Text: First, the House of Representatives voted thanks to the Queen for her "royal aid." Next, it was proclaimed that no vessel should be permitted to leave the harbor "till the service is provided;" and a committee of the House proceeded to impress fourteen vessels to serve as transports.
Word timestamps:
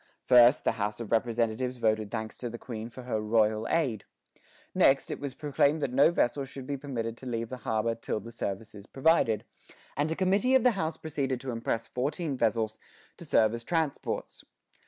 First, 0.23 0.63
the 0.63 0.71
House 0.81 0.99
of 0.99 1.11
Representatives 1.11 1.77
voted 1.77 2.09
thanks 2.09 2.35
to 2.37 2.49
the 2.49 2.57
Queen 2.57 2.89
for 2.89 3.03
her 3.03 3.21
"royal 3.21 3.67
aid." 3.69 4.03
Next, 4.73 5.11
it 5.11 5.19
was 5.19 5.35
proclaimed 5.35 5.79
that 5.83 5.93
no 5.93 6.09
vessel 6.09 6.43
should 6.43 6.65
be 6.65 6.75
permitted 6.75 7.15
to 7.17 7.27
leave 7.27 7.49
the 7.49 7.57
harbor 7.57 7.93
"till 7.93 8.19
the 8.19 8.31
service 8.31 8.73
is 8.73 8.87
provided;" 8.87 9.43
and 9.95 10.09
a 10.09 10.15
committee 10.15 10.55
of 10.55 10.63
the 10.63 10.71
House 10.71 10.97
proceeded 10.97 11.39
to 11.41 11.51
impress 11.51 11.85
fourteen 11.87 12.35
vessels 12.35 12.79
to 13.17 13.25
serve 13.25 13.53
as 13.53 13.63
transports. 13.63 14.43